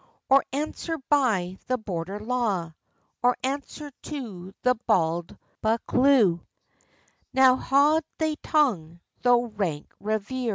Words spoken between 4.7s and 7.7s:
bauld Buccleuch?" "Now